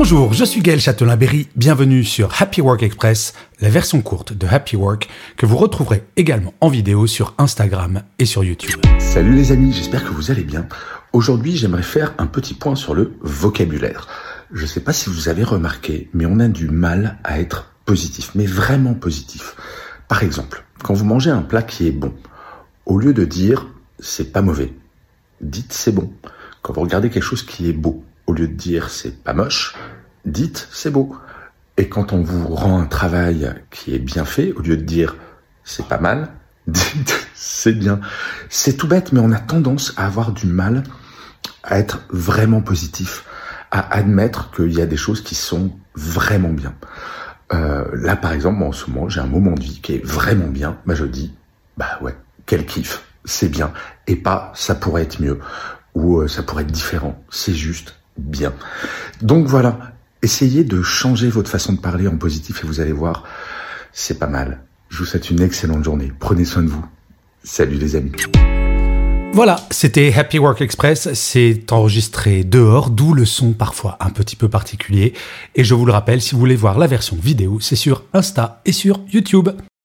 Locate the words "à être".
17.24-17.72, 41.62-42.02